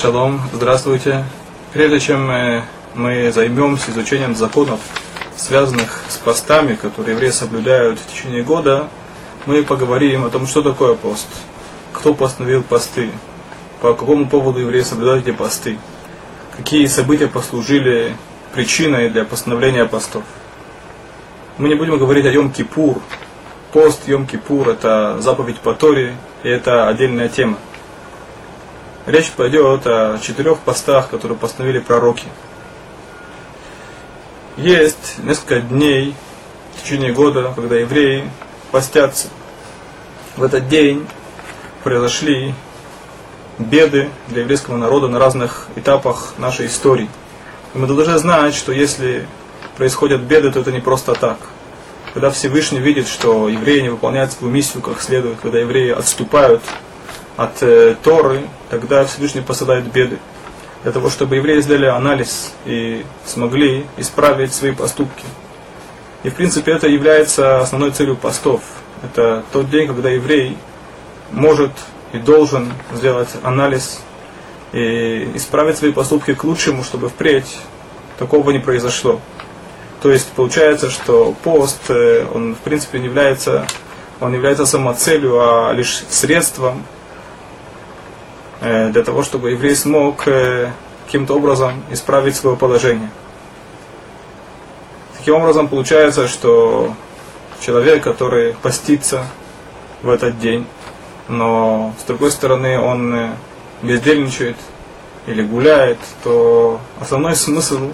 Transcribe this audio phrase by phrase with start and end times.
[0.00, 1.26] Шалом, здравствуйте.
[1.74, 2.62] Прежде чем э,
[2.94, 4.80] мы займемся изучением законов,
[5.36, 8.88] связанных с постами, которые евреи соблюдают в течение года,
[9.44, 11.26] мы поговорим о том, что такое пост,
[11.92, 13.10] кто постановил посты,
[13.82, 15.78] по какому поводу евреи соблюдают эти посты,
[16.56, 18.16] какие события послужили
[18.54, 20.22] причиной для постановления постов.
[21.58, 23.02] Мы не будем говорить о Йом-Кипур.
[23.74, 27.58] Пост Йом-Кипур– это заповедь по Торе, и это отдельная тема.
[29.06, 32.26] Речь пойдет о четырех постах, которые постановили пророки.
[34.58, 36.14] Есть несколько дней
[36.76, 38.28] в течение года, когда евреи
[38.70, 39.28] постятся.
[40.36, 41.06] В этот день
[41.82, 42.54] произошли
[43.58, 47.08] беды для еврейского народа на разных этапах нашей истории.
[47.74, 49.26] И мы должны знать, что если
[49.78, 51.38] происходят беды, то это не просто так.
[52.12, 56.62] Когда Всевышний видит, что евреи не выполняют свою миссию как следует, когда евреи отступают
[57.40, 60.18] от э, Торы, тогда Всевышний посылает беды.
[60.82, 65.24] Для того, чтобы евреи сделали анализ и смогли исправить свои поступки.
[66.22, 68.60] И в принципе это является основной целью постов.
[69.02, 70.58] Это тот день, когда еврей
[71.30, 71.70] может
[72.12, 74.02] и должен сделать анализ
[74.72, 77.58] и исправить свои поступки к лучшему, чтобы впредь
[78.18, 79.18] такого не произошло.
[80.02, 83.66] То есть получается, что пост, э, он в принципе не является,
[84.20, 86.84] он является самоцелью, а лишь средством
[88.60, 90.70] для того, чтобы еврей смог э,
[91.06, 93.10] каким-то образом исправить свое положение.
[95.16, 96.94] Таким образом получается, что
[97.60, 99.26] человек, который постится
[100.02, 100.66] в этот день,
[101.28, 103.30] но с другой стороны он э,
[103.82, 104.56] бездельничает
[105.26, 107.92] или гуляет, то основной смысл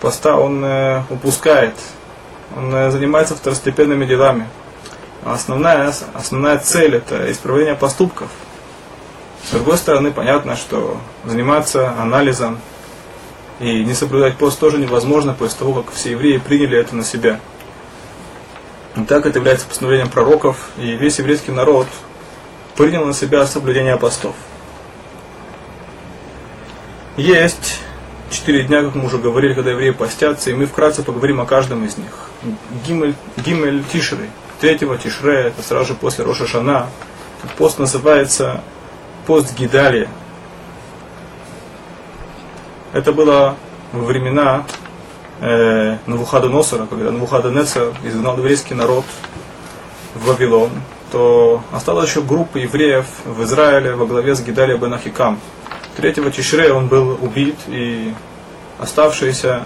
[0.00, 0.64] поста он
[1.10, 1.74] упускает.
[2.56, 4.46] Он занимается второстепенными делами.
[5.24, 8.28] А основная, основная цель это исправление поступков–
[9.44, 12.58] с другой стороны, понятно, что заниматься анализом
[13.60, 17.40] и не соблюдать пост тоже невозможно после того, как все евреи приняли это на себя.
[18.96, 21.86] И так это является постановлением пророков, и весь еврейский народ
[22.76, 24.34] принял на себя соблюдение постов.
[27.16, 27.80] Есть
[28.30, 31.84] четыре дня, как мы уже говорили, когда евреи постятся, и мы вкратце поговорим о каждом
[31.84, 32.30] из них.
[32.86, 34.28] Гимель, Гимель Тишры,
[34.60, 36.88] третьего Тишре, это сразу же после Роша Шана.
[37.56, 38.62] Пост называется
[39.28, 40.08] пост Гидалия.
[42.94, 43.56] Это было
[43.92, 44.64] во времена
[45.42, 49.04] э, Навуходоносора, когда Навуходоносор изгнал еврейский народ
[50.14, 50.70] в Вавилон,
[51.12, 55.38] то осталась еще группа евреев в Израиле во главе с Гидалия бен Ахикам.
[55.98, 58.14] Третьего Тишре он был убит, и
[58.78, 59.60] оставшиеся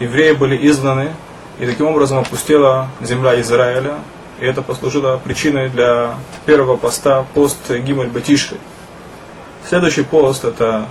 [0.00, 1.12] евреи были изгнаны,
[1.60, 3.98] и таким образом опустела земля Израиля,
[4.40, 6.16] и это послужило причиной для
[6.46, 8.58] первого поста, пост Гимель Батишри.
[9.66, 10.86] Следующий пост это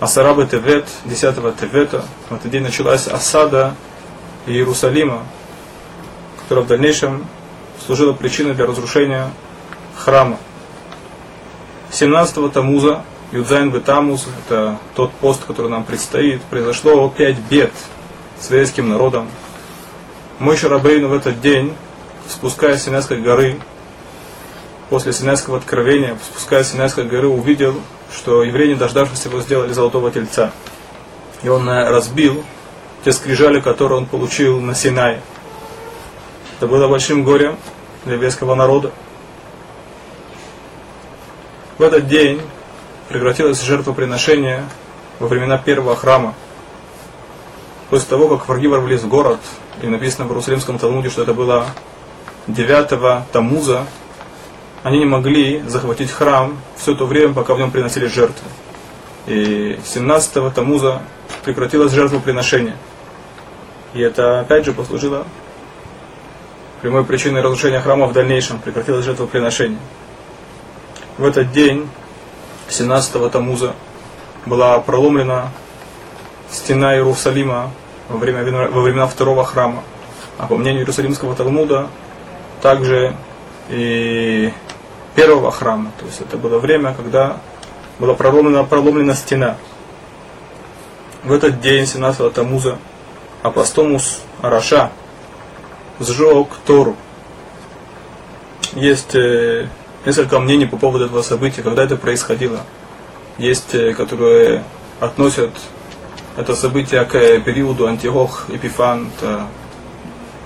[0.00, 1.20] Асарабы Тевет, 10
[1.60, 2.04] Тевета.
[2.28, 3.74] В этот день началась осада
[4.46, 5.22] Иерусалима,
[6.40, 7.26] которая в дальнейшем
[7.86, 9.30] служила причиной для разрушения
[9.96, 10.38] храма.
[11.92, 13.02] 17 Тамуза,
[13.32, 17.72] Юдзайн Тамуз, это тот пост, который нам предстоит, произошло пять бед
[18.40, 19.28] с еврейским народом.
[20.38, 21.74] Мой Шарабейну в этот день,
[22.28, 23.60] спускаясь с Синайской горы,
[24.92, 27.80] после Синайского откровения, спускаясь с Синайской горы, увидел,
[28.14, 30.52] что евреи, не дождавшись его, сделали золотого тельца.
[31.42, 32.44] И он э, разбил
[33.02, 35.22] те скрижали, которые он получил на Синае.
[36.58, 37.56] Это было большим горем
[38.04, 38.90] для еврейского народа.
[41.78, 42.42] В этот день
[43.08, 44.62] прекратилось жертвоприношение
[45.20, 46.34] во времена первого храма.
[47.88, 49.40] После того, как враги ворвались в город,
[49.80, 51.68] и написано в Иерусалимском Талмуде, что это было
[52.46, 53.86] 9 Тамуза,
[54.82, 58.48] они не могли захватить храм все то время, пока в нем приносили жертвы.
[59.26, 61.02] И 17-го Тамуза
[61.44, 62.76] прекратилось жертвоприношение.
[63.94, 65.26] И это опять же послужило
[66.80, 69.78] прямой причиной разрушения храма в дальнейшем, прекратилось жертвоприношение.
[71.16, 71.88] В этот день,
[72.68, 73.74] 17-го Тамуза,
[74.46, 75.50] была проломлена
[76.50, 77.70] стена Иерусалима
[78.08, 79.84] во, время, во времена второго храма.
[80.38, 81.86] А по мнению Иерусалимского Талмуда,
[82.60, 83.14] также
[83.68, 84.52] и
[85.14, 85.92] первого храма.
[85.98, 87.38] То есть это было время, когда
[87.98, 89.56] была проломлена, проломлена стена.
[91.24, 92.78] В этот день, 17 Тамуза,
[93.42, 94.90] Апостомус Араша
[96.00, 96.96] сжег Тору.
[98.74, 99.68] Есть э,
[100.04, 102.60] несколько мнений по поводу этого события, когда это происходило.
[103.38, 104.64] Есть, э, которые
[105.00, 105.50] относят
[106.36, 109.10] это событие к периоду Антиох Эпифан.
[109.16, 109.46] Это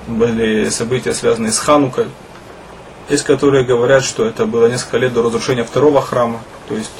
[0.06, 2.06] были события, связанные с Ханукой.
[3.08, 6.90] Есть, которые говорят, что это было несколько лет до разрушения второго храма, то есть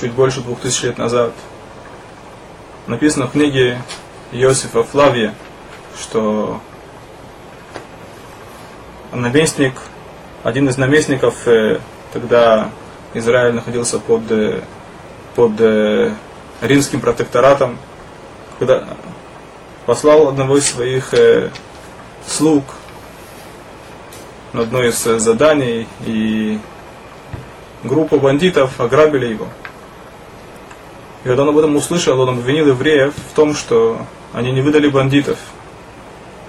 [0.00, 1.32] чуть больше двух тысяч лет назад.
[2.86, 3.82] Написано в книге
[4.30, 5.34] Иосифа Флавия,
[5.98, 6.60] что
[9.12, 9.74] наместник,
[10.44, 11.80] один из наместников, э,
[12.12, 12.70] тогда
[13.14, 14.60] Израиль находился под, э,
[15.34, 16.12] под э,
[16.60, 17.78] римским протекторатом,
[18.60, 18.84] когда
[19.86, 21.12] послал одного из своих
[22.26, 22.64] слуг
[24.52, 26.58] на одно из заданий, и
[27.84, 29.48] группа бандитов ограбили его.
[31.24, 33.98] И когда он об этом услышал, он обвинил евреев в том, что
[34.32, 35.38] они не выдали бандитов.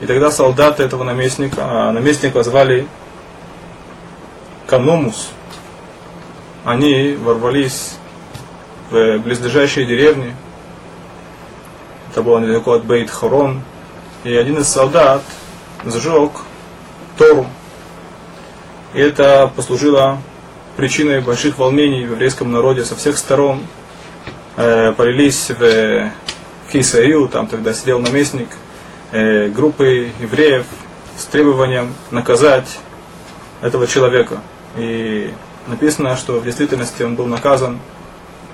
[0.01, 2.87] И тогда солдаты этого наместника, а наместника звали
[4.67, 5.29] Каномус,
[6.63, 7.95] они ворвались
[8.91, 10.35] в близлежащие деревни.
[12.11, 13.61] Это было недалеко от Бейт Хорон.
[14.23, 15.21] И один из солдат
[15.85, 16.31] сжег
[17.17, 17.47] Тору.
[18.97, 20.17] И это послужило
[20.75, 23.61] причиной больших волнений в еврейском народе со всех сторон.
[24.55, 26.11] Э, полились в
[26.73, 28.47] Кисаю, там тогда сидел наместник
[29.11, 30.65] э, группы евреев
[31.15, 32.79] с требованием наказать
[33.61, 34.39] этого человека.
[34.77, 35.31] И
[35.67, 37.79] написано, что в действительности он был наказан,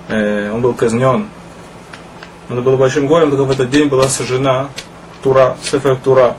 [0.10, 1.30] э, он был казнен.
[2.50, 4.68] Это было большим горем, только в этот день была сожжена
[5.24, 6.36] Тура, Сефер Тура.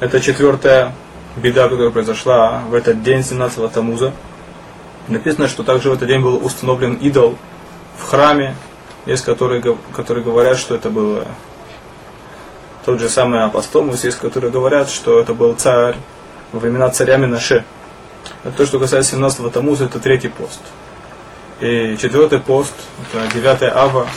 [0.00, 0.92] Это четвертая
[1.36, 4.12] беда, которая произошла в этот день 17-го Тамуза.
[5.08, 7.36] Написано, что также в этот день был установлен идол
[7.98, 8.54] в храме,
[9.06, 11.24] есть которые, которые говорят, что это был
[12.84, 15.96] тот же самый апостомус, есть которые говорят, что это был царь
[16.52, 17.64] во времена царя Минаше.
[18.44, 20.60] Это то, что касается 17-го Тамуза, это третий пост.
[21.60, 22.74] И четвертый пост,
[23.12, 24.08] это 9 ава,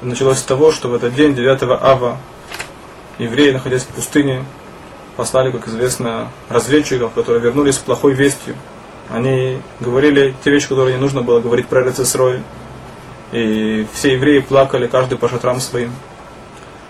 [0.00, 2.18] началось с того, что в этот день, 9 ава,
[3.18, 4.44] евреи, находясь в пустыне,
[5.16, 8.54] послали, как известно, разведчиков, которые вернулись с плохой вестью.
[9.10, 12.42] Они говорили те вещи, которые не нужно было говорить про Рецесрой.
[13.32, 15.92] И все евреи плакали, каждый по шатрам своим.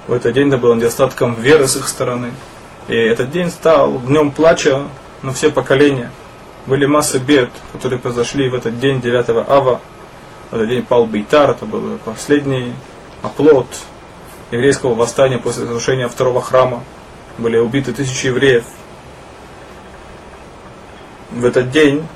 [0.06, 2.32] В этот день это было недостатком веры с их стороны.
[2.88, 4.84] И этот день стал днем плача
[5.22, 6.10] на все поколения.
[6.66, 9.80] Были массы бед, которые произошли в этот день 9 ава.
[10.50, 12.72] В этот день пал Бейтар, это был последний
[13.22, 13.66] оплот
[14.50, 16.82] еврейского восстания после разрушения второго храма.
[17.38, 18.64] Были убиты тысячи евреев.
[21.30, 22.06] В этот день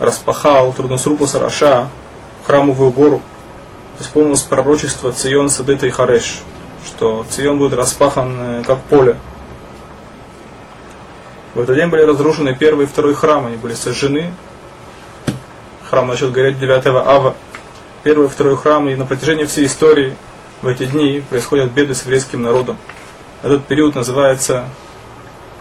[0.00, 1.88] распахал Трудносрупа Сараша
[2.46, 3.22] храмовую гору.
[4.00, 6.40] Исполнилось пророчество Цион Садыта и Хареш,
[6.86, 9.16] что Цион будет распахан э, как поле.
[11.54, 14.32] В этот день были разрушены первый и второй храм, они были сожжены.
[15.90, 17.34] Храм начал гореть 9 ава.
[18.04, 20.14] Первый и второй храм, и на протяжении всей истории
[20.62, 22.76] в эти дни происходят беды с еврейским народом.
[23.40, 24.64] Этот период называется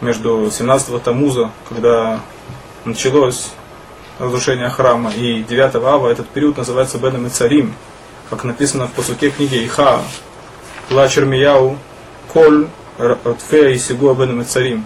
[0.02, 2.22] между 17 Тамуза, когда
[2.86, 3.52] началось
[4.18, 7.76] разрушение храма, и 9 ава, этот период называется Беном и Царим,
[8.32, 10.02] как написано в посуке книги Иха,
[10.90, 11.78] Ла Чермияу,
[12.34, 14.84] Коль, Ротфея и Сигуа Беном и Царим,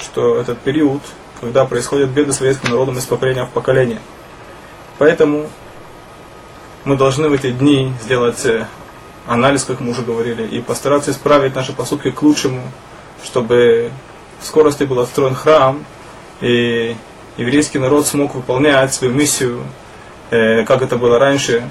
[0.00, 1.02] что этот период,
[1.40, 4.00] когда происходят беды с еврейским народом из поколения в поколение.
[4.98, 5.48] Поэтому
[6.84, 8.66] мы должны в эти дни сделать э,
[9.26, 12.62] анализ, как мы уже говорили, и постараться исправить наши поступки к лучшему,
[13.24, 13.90] чтобы
[14.40, 15.84] в скорости был отстроен храм,
[16.40, 16.96] и
[17.36, 19.64] еврейский народ смог выполнять свою миссию,
[20.30, 21.68] э, как это было раньше,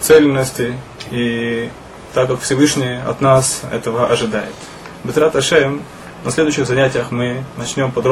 [0.00, 0.78] цельности,
[1.10, 1.70] и
[2.12, 4.54] так как Всевышний от нас этого ожидает.
[5.02, 5.82] Бетрат Ашем,
[6.24, 8.04] на следующих занятиях мы начнем подробно